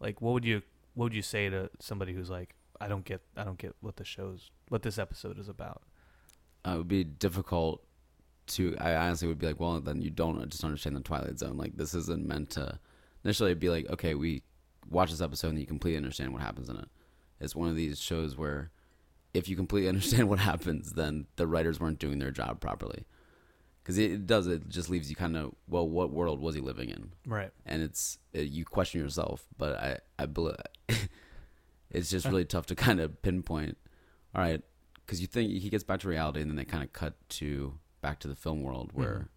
[0.00, 0.20] like?
[0.20, 0.62] What would you
[0.94, 3.96] what would you say to somebody who's like, "I don't get I don't get what
[3.96, 5.82] the show's what this episode is about."
[6.66, 7.84] Uh, it would be difficult
[8.48, 8.76] to.
[8.78, 11.56] I honestly would be like, well, then you don't just understand the Twilight Zone.
[11.56, 12.78] Like this isn't meant to.
[13.24, 14.42] Initially, it'd be like, okay, we
[14.90, 16.88] watch this episode and you completely understand what happens in it.
[17.40, 18.70] It's one of these shows where
[19.34, 23.04] if you completely understand what happens, then the writers weren't doing their job properly.
[23.82, 26.60] Because it, it does, it just leaves you kind of, well, what world was he
[26.62, 27.12] living in?
[27.26, 27.50] Right.
[27.66, 29.44] and it's uh you question yourself.
[29.58, 30.56] But I I believe
[31.90, 33.76] it's just really tough to kind of pinpoint.
[34.34, 34.62] All right,
[35.04, 37.74] because you think he gets back to reality, and then they kind of cut to
[38.00, 39.28] back to the film world where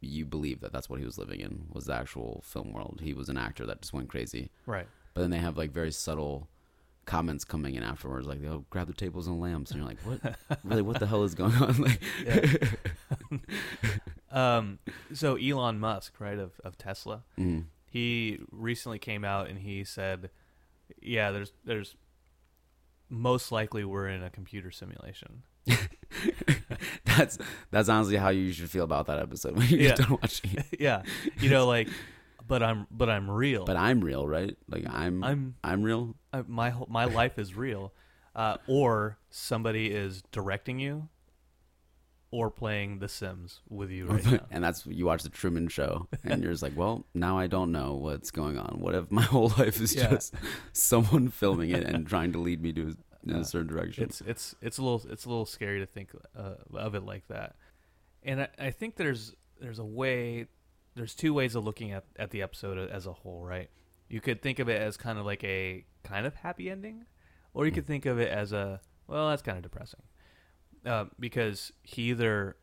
[0.00, 3.00] you believe that that's what he was living in was the actual film world.
[3.02, 4.50] He was an actor that just went crazy.
[4.66, 4.86] Right.
[5.14, 6.48] But then they have like very subtle
[7.06, 10.36] comments coming in afterwards, like they'll grab the tables and lamps, and you're like, what?
[10.64, 11.74] really, what the hell is going on?
[12.26, 12.70] Like,
[14.30, 14.80] Um,
[15.14, 17.64] so Elon Musk, right of of Tesla, mm.
[17.90, 20.28] he recently came out and he said,
[21.00, 21.94] "Yeah, there's there's
[23.08, 25.44] most likely we're in a computer simulation."
[27.04, 27.38] that's
[27.70, 29.94] that's honestly how you should feel about that episode when you're Yeah.
[29.94, 30.80] done watching it.
[30.80, 31.02] yeah,
[31.40, 31.88] you know, like,
[32.46, 33.64] but I'm but I'm real.
[33.64, 34.56] But I'm real, right?
[34.68, 36.14] Like I'm I'm, I'm real.
[36.32, 37.92] I, my whole- my life is real,
[38.34, 41.08] uh, or somebody is directing you,
[42.30, 44.40] or playing The Sims with you right now.
[44.50, 47.72] and that's you watch the Truman Show, and you're just like, well, now I don't
[47.72, 48.78] know what's going on.
[48.80, 50.10] What if my whole life is Yeah.
[50.10, 50.34] just
[50.72, 54.04] someone filming it and trying to lead me to in a certain direction?
[54.04, 57.26] It's it's it's a little it's a little scary to think uh, of it like
[57.28, 57.56] that,
[58.22, 60.46] and I, I think there's there's a way
[60.96, 63.70] there's two ways of looking at at the episode as a whole, right?
[64.08, 67.04] You could think of it as kind of like a kind of happy ending,
[67.54, 70.02] or you could think of it as a well, that's kind of depressing,
[70.84, 72.56] uh, because he either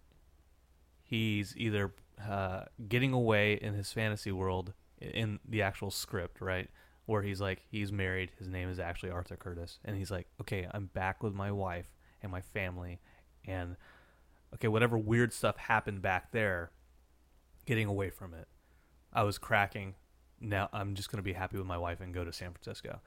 [1.04, 1.94] he's either
[2.28, 6.70] uh, getting away in his fantasy world in the actual script, right?
[7.06, 10.68] Where he's like, he's married, his name is actually Arthur Curtis, and he's like, okay,
[10.72, 13.00] I'm back with my wife and my family,
[13.46, 13.76] and
[14.56, 16.72] okay, whatever weird stuff happened back there,
[17.66, 18.48] getting away from it.
[19.12, 19.96] I was cracking.
[20.40, 23.00] Now I'm just going to be happy with my wife and go to San Francisco.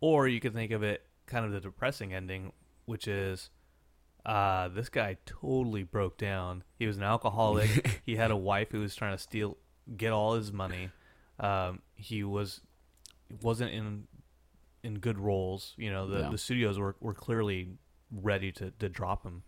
[0.00, 2.52] Or you could think of it kind of the depressing ending,
[2.86, 3.50] which is
[4.26, 6.64] uh, this guy totally broke down.
[6.78, 8.02] He was an alcoholic.
[8.06, 9.56] he had a wife who was trying to steal,
[9.96, 10.90] get all his money.
[11.38, 12.60] Um, he was
[13.42, 14.08] wasn't in
[14.82, 15.74] in good roles.
[15.76, 17.68] You know, the, the studios were, were clearly
[18.10, 19.42] ready to, to drop him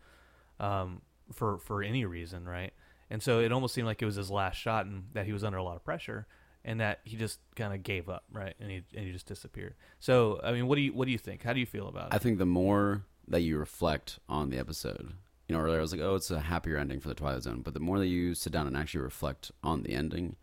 [0.61, 2.72] um, for for any reason, right?
[3.12, 5.44] And so it almost seemed like it was his last shot, and that he was
[5.44, 6.27] under a lot of pressure,
[6.64, 8.55] and that he just kind of gave up, right?
[8.59, 9.75] And he and he just disappeared.
[10.01, 11.42] So, I mean, what do you what do you think?
[11.42, 12.14] How do you feel about it?
[12.14, 15.12] I think the more that you reflect on the episode,
[15.46, 17.61] you know, earlier I was like, oh, it's a happier ending for the Twilight Zone,
[17.61, 20.37] but the more that you sit down and actually reflect on the ending,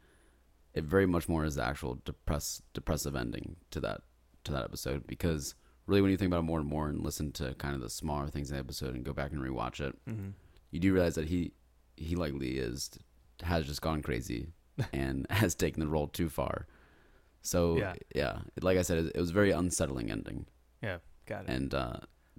[0.76, 4.02] it very much more is the actual depress depressive ending to that
[4.44, 5.56] to that episode because
[5.88, 7.90] really when you think about it more and more and listen to kind of the
[7.90, 10.30] smaller things in the episode and go back and rewatch it, hmm
[10.72, 11.52] you do realize that he
[12.00, 12.90] he likely is
[13.44, 14.48] has just gone crazy
[14.94, 16.66] and has taken the role too far.
[17.42, 17.94] So Yeah.
[18.16, 20.46] yeah, like I said, it, it was a very unsettling ending,
[20.82, 21.50] Yeah, got it.
[21.50, 21.98] and uh,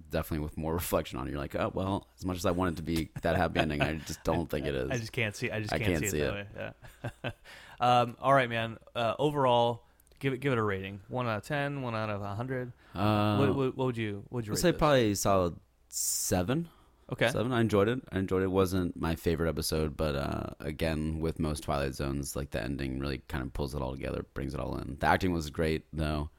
[0.09, 2.73] definitely with more reflection on it, you're like, oh well, as much as I want
[2.73, 4.89] it to be that happy ending, I just don't think it is.
[4.91, 5.49] I just can't see.
[5.51, 7.11] I just can't, can't see, see it that way.
[7.23, 7.31] Yeah.
[7.79, 8.77] um, all right, man.
[8.95, 9.83] Uh, overall,
[10.19, 10.99] give it give it a rating.
[11.09, 11.81] One out of ten.
[11.81, 12.71] One out of a hundred.
[12.93, 14.77] uh, what, what, what would you what would you rate say this?
[14.79, 15.55] probably solid
[15.89, 16.69] seven.
[17.11, 17.29] Okay.
[17.29, 17.51] Seven.
[17.51, 17.99] I enjoyed it.
[18.11, 18.45] I enjoyed it.
[18.45, 18.51] it.
[18.51, 23.19] wasn't my favorite episode, but uh, again, with most Twilight Zones, like the ending really
[23.27, 24.97] kind of pulls it all together, brings it all in.
[24.99, 26.29] The acting was great, though.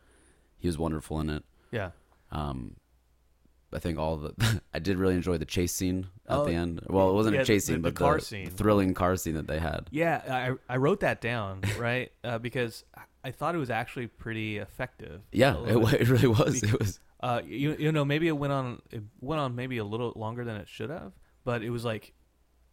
[0.59, 1.45] He was wonderful in it.
[1.73, 1.91] Yeah.
[2.31, 2.77] Um,
[3.75, 6.81] I think all the I did really enjoy the chase scene at Oh, the end.
[6.89, 8.51] Well, it wasn't yeah, a chase the- scene, the but car the scene.
[8.51, 9.89] thrilling car scene that they had.
[9.91, 12.85] Yeah, I I wrote that down right uh, because
[13.25, 15.23] I thought it was actually pretty effective.
[15.33, 16.01] Yeah, it, little wa- bit.
[16.03, 16.63] it really was.
[16.63, 17.01] It was.
[17.23, 20.45] Uh, you you know maybe it went on it went on maybe a little longer
[20.45, 21.13] than it should have,
[21.45, 22.13] but it was like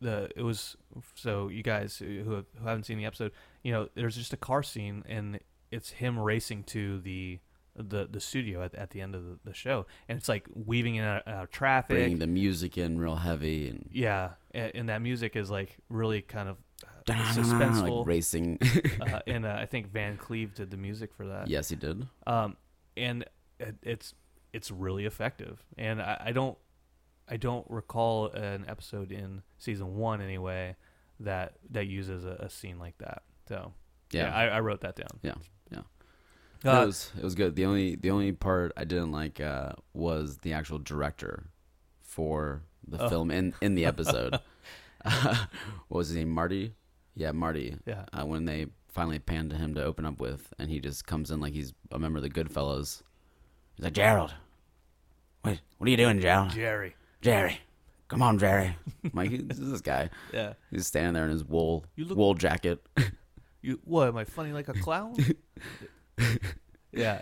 [0.01, 0.75] the it was
[1.15, 3.31] so you guys who have, who haven't seen the episode,
[3.63, 5.39] you know, there's just a car scene and
[5.71, 7.39] it's him racing to the
[7.75, 10.95] the the studio at, at the end of the, the show, and it's like weaving
[10.95, 11.95] in out, out traffic.
[11.95, 16.21] Bringing the music in real heavy and yeah, and, and that music is like really
[16.21, 18.05] kind of uh, like suspenseful.
[18.05, 18.59] racing.
[19.01, 21.47] uh, and uh, I think Van Cleave did the music for that.
[21.47, 22.07] yes, he did.
[22.27, 22.57] um,
[22.97, 23.23] and
[23.59, 24.13] it, it's
[24.53, 25.63] it's really effective.
[25.77, 26.57] And I, I don't
[27.27, 30.75] I don't recall an episode in season one anyway
[31.19, 33.23] that that uses a, a scene like that.
[33.47, 33.73] So
[34.11, 35.19] Yeah, I, I wrote that down.
[35.21, 35.35] Yeah,
[35.71, 35.79] yeah.
[36.65, 37.55] Uh, it was it was good.
[37.55, 41.49] The only the only part I didn't like uh, was the actual director
[42.01, 43.09] for the Oh.
[43.09, 44.39] film in in the episode.
[45.03, 45.47] what
[45.89, 46.29] was his name?
[46.29, 46.73] Marty.
[47.15, 47.75] Yeah, Marty.
[47.85, 51.05] yeah, Uh, when they finally panned to him to open up with, and he just
[51.05, 53.01] comes in like he's a member of the Goodfellas.
[53.79, 54.33] He's like Gerald.
[55.43, 56.51] What what are you doing, Gerald?
[56.51, 56.95] Jerry.
[57.21, 57.59] Jerry,
[58.09, 58.75] come on, Jerry.
[59.05, 60.09] I'm like who's this guy?
[60.33, 62.85] Yeah, He's standing there in his wool You look- wool jacket.
[63.61, 64.09] you what?
[64.09, 65.15] Am I funny like a clown?
[66.91, 67.21] yeah,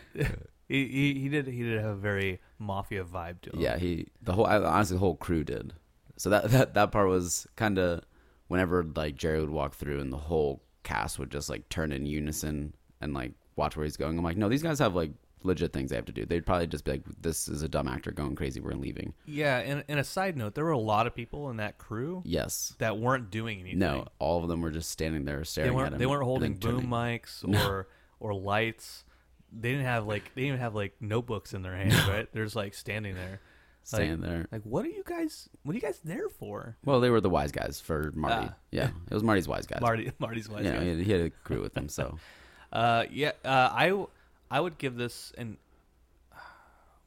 [0.68, 3.60] he, he he did he did have a very mafia vibe to him.
[3.60, 5.74] Yeah, he the whole I- honestly the whole crew did.
[6.18, 8.02] So that that that part was kind of
[8.48, 12.06] whenever like Jerry would walk through and the whole cast would just like turn in
[12.06, 14.18] unison and like watch where he's going.
[14.18, 15.12] I'm like, no, these guys have like
[15.44, 16.26] legit things they have to do.
[16.26, 18.60] They'd probably just be like, this is a dumb actor going crazy.
[18.60, 19.14] We're leaving.
[19.26, 19.60] yeah.
[19.60, 22.76] And, and a side note, there were a lot of people in that crew Yes.
[22.80, 23.80] that weren't doing anything.
[23.80, 26.00] No, all of them were just standing there they staring at him.
[26.00, 26.82] they weren't holding turning.
[26.82, 27.66] boom mics No.
[27.68, 27.88] or
[28.20, 29.04] or lights.
[29.58, 32.28] They didn't have like they didn't have like notebooks in their hands, right?
[32.34, 33.40] They're just like standing there.
[33.84, 34.48] standing there.
[34.52, 35.48] Like, what are you guys?
[35.64, 36.76] What are you guys there for?
[36.84, 38.48] Well, they were the wise guys for Marty.
[38.52, 38.56] Ah.
[38.72, 39.80] yeah, it was Marty's wise guys.
[39.82, 40.84] Marty, Marty's wise yeah, guy.
[40.84, 41.88] he had, he had a crew with him.
[41.88, 42.18] So
[42.74, 43.32] Uh, yeah.
[43.46, 44.06] Uh, I
[44.50, 45.58] I would give this an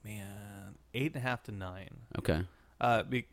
[0.05, 1.91] man eight and a half to nine.
[2.19, 2.43] okay,
[2.81, 3.27] Uh, be,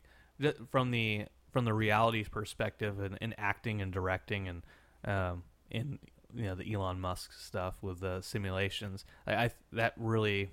[0.70, 4.62] from the from the reality perspective and, and acting and directing and
[5.04, 5.98] um in
[6.34, 10.50] you know the Elon Musk stuff with the simulations, I, I that really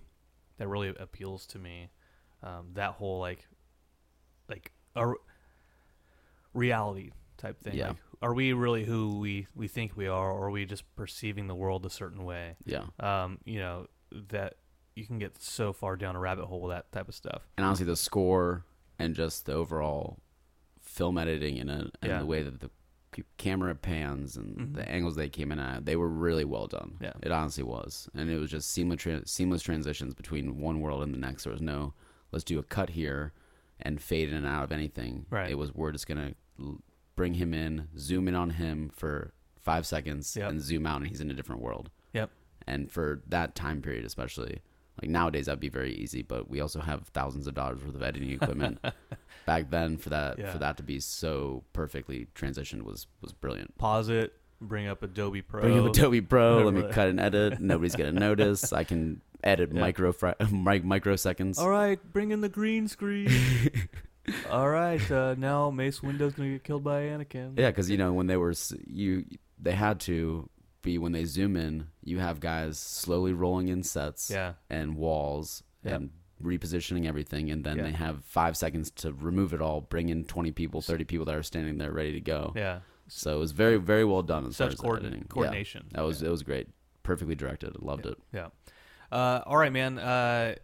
[0.58, 1.90] that really appeals to me.
[2.44, 3.48] Um, that whole like
[4.50, 5.14] like a
[6.54, 7.76] reality type thing.
[7.76, 7.90] Yeah.
[7.90, 11.48] Like, are we really who we we think we are, or are we just perceiving
[11.48, 12.56] the world a certain way?
[12.66, 12.86] yeah.
[13.00, 13.88] Um, you know
[14.30, 14.56] that
[14.96, 17.42] you can get so far down a rabbit hole with that type of stuff.
[17.58, 18.64] and honestly the score
[18.98, 20.20] and just the overall
[20.82, 22.20] film editing in it and Yeah.
[22.20, 22.70] the way that the
[23.38, 24.74] camera pans and Mhm.
[24.76, 27.14] the angles they came in at they were really well done Yeah.
[27.22, 31.14] it honestly was and it was just seamless tra- seamless transitions between one world and
[31.14, 31.94] the next there was no
[32.32, 33.34] let's do a cut here
[33.82, 35.50] and fade in and out of anything Right.
[35.50, 36.80] it was we're just gonna l-
[37.16, 40.50] bring him in zoom in on him for five seconds Yep.
[40.50, 42.30] and zoom out and he's in a different world Yep.
[42.68, 44.62] and for that time period especially
[45.02, 48.04] like nowadays that'd be very easy but we also have thousands of dollars worth of
[48.04, 48.80] editing equipment
[49.46, 50.52] back then for that Yeah.
[50.52, 54.34] for that to be so perfectly transitioned was was brilliant Pause it.
[54.62, 55.62] Bring up Adobe Pro.
[55.62, 59.72] bring up adobe pro let me cut and edit nobody's gonna notice i can edit
[59.74, 59.82] Yeah.
[59.82, 63.30] micro fri- microseconds All right, bring in the green screen.
[64.50, 67.58] All right, uh, now Mace Windu's gonna get killed by Anakin.
[67.58, 68.54] yeah because you know when they were
[68.88, 69.26] you
[69.60, 70.50] they had to
[70.82, 74.54] be when they zoom in you have guys slowly rolling in sets Yeah.
[74.70, 75.94] and walls Yep.
[75.96, 76.10] and
[76.44, 77.84] repositioning everything and then Yeah.
[77.84, 81.36] they have five seconds to remove it all bring in 20 people 30 people that
[81.36, 82.80] are standing there ready to go Yeah.
[83.08, 85.22] so it was very very well done as far Such as coordin- editing.
[85.22, 85.86] Yeah, coordination.
[85.94, 86.68] that was it was great
[87.04, 88.48] perfectly directed I loved it Yeah.
[89.12, 89.98] Uh, all right, man.
[90.00, 90.56] Uh,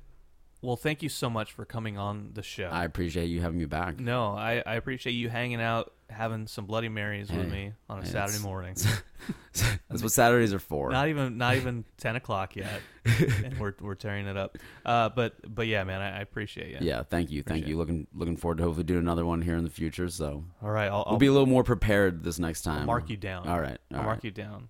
[0.62, 2.70] well, thank you so much for coming on the show.
[2.72, 6.66] i appreciate you having me back no, I, I appreciate you hanging out, having some
[6.66, 8.76] Bloody Marys with me on a hey, Saturday it's- morning.
[9.90, 13.96] that's what saturdays are for Not even not even ten o'clock yet, and we're we're
[13.96, 14.58] tearing it up.
[14.86, 16.78] Uh, but but yeah, man, I, I appreciate you.
[16.82, 19.64] yeah thank you thank you looking looking forward to hopefully doing another one here in
[19.64, 22.66] the future so All right, I'll, I'll we'll be a little more prepared this next
[22.68, 23.48] I'll time mark you down.
[23.48, 24.70] all right all I'll mark you down.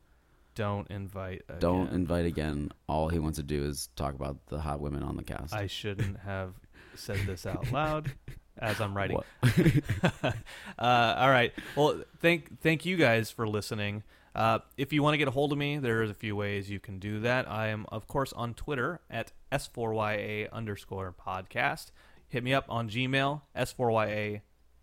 [0.56, 1.44] Don't invite.
[1.48, 1.60] Again.
[1.60, 5.16] don't invite again all he wants to do is talk about the hot women on
[5.16, 6.54] the cast I shouldn't have
[6.96, 8.12] said this out loud
[8.58, 9.20] as I'm writing.
[10.80, 11.54] Uh, all right.
[11.76, 14.04] Well, thank thank you guys for listening.
[14.34, 16.80] Uh, if you want to get a hold of me, there's a few ways you
[16.80, 17.50] can do that.
[17.50, 21.92] I am, of course, on Twitter at s4ya underscore podcast.
[22.30, 24.42] Hit me up on Gmail, s4ya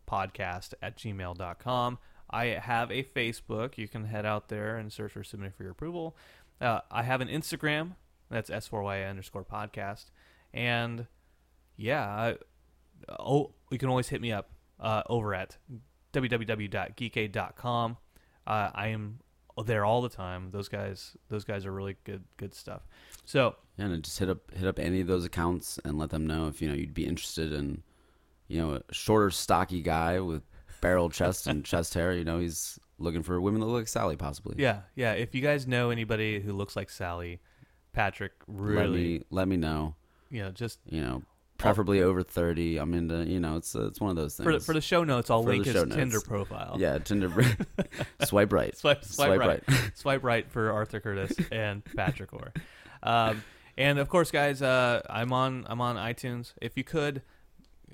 [0.09, 1.99] podcast at gmail.com.
[2.31, 3.79] I have a Facebook.
[3.79, 6.17] You can head out there and search for Submit for Your Approval.
[6.61, 7.93] Uh, I have an Instagram.
[8.31, 10.07] That's s4ya underscore podcast.
[10.53, 11.07] And
[11.77, 12.37] yeah, I,
[13.19, 15.57] oh, you can always hit me up uh, over at
[16.13, 17.97] www.geekade.com.
[18.47, 19.21] Uh, I am
[19.65, 20.51] there all the time.
[20.51, 22.83] Those guys, those guys are really good, good stuff.
[23.25, 26.27] So Yeah, and just hit up hit up any of those accounts and let them
[26.27, 27.83] know if you know you'd be interested in,
[28.47, 30.43] you know, a shorter, stocky guy with
[30.81, 32.13] barrel chest and chest hair.
[32.13, 34.57] You know, he's looking for women that look like Sally, possibly.
[34.59, 35.13] yeah, yeah.
[35.13, 37.41] If you guys know anybody who looks like Sally,
[37.93, 39.95] Patrick, Let really, me let me know.
[40.31, 41.23] you know, just You know,
[41.59, 42.77] preferably over thirty.
[42.79, 43.25] I'm into.
[43.25, 44.45] You know, it's uh, it's one of those things.
[44.45, 45.95] for the, for the show notes, I'll For link his notes.
[45.95, 46.77] Tinder profile.
[46.79, 47.31] yeah, Tinder.
[48.25, 48.77] swipe right.
[48.77, 49.63] Swipe, swipe, right.
[49.95, 52.53] swipe right for Arthur Curtis and Patrick Orr.
[53.03, 53.43] Um,
[53.77, 56.53] and of course, guys, uh, I'm on I'm on iTunes.
[56.61, 57.23] If you could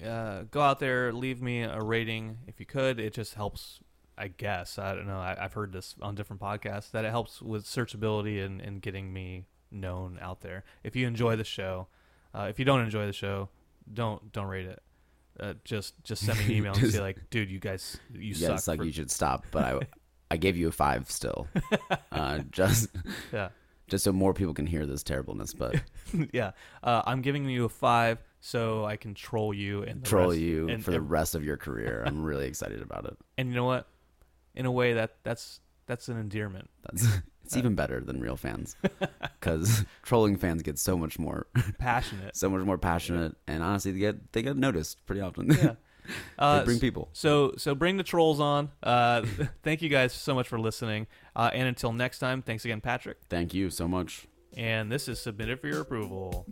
[0.05, 2.39] uh, go out there, leave me a rating.
[2.47, 3.81] If you could, it just helps.
[4.17, 5.19] I guess I don't know.
[5.19, 9.13] I, I've heard this on different podcasts that it helps with searchability and, and getting
[9.13, 10.63] me known out there.
[10.85, 11.89] If you enjoy the show,
[12.33, 13.49] uh, if you don't enjoy the show,
[13.93, 14.81] don't don't rate it.
[15.41, 18.35] Uh, just just send me an email and Just- say like, dude, you guys, you
[18.37, 18.57] yeah, suck.
[18.59, 19.45] it's like for- you should stop.
[19.51, 19.81] But I
[20.31, 21.49] I gave you a five still.
[22.13, 22.89] Uh, just
[23.33, 23.49] yeah.
[23.89, 25.83] just so more people can hear this terribleness, but
[26.33, 26.53] yeah,
[26.85, 30.69] uh, I'm giving you a five so I can troll you and troll rest- you
[30.69, 32.05] and, for the rest of your career.
[32.07, 33.17] I'm really excited about it.
[33.39, 33.89] and you know what?
[34.55, 36.69] In a way, that that's that's an endearment.
[36.83, 37.09] That's
[37.43, 38.77] it's even better than real fans
[39.41, 41.47] because trolling fans get so much more
[41.79, 42.37] Passionate.
[42.37, 45.51] so much more passionate, and honestly, they get they get noticed pretty often.
[45.51, 45.75] yeah.
[46.39, 47.09] Uh, bring people.
[47.15, 48.71] So so bring the trolls on.
[48.83, 49.25] Uh,
[49.63, 51.07] thank you guys so much for listening.
[51.35, 53.17] Uh, and until next time, thanks again, Patrick.
[53.31, 54.27] Thank you so much.
[54.55, 56.47] And this is submitted for your approval.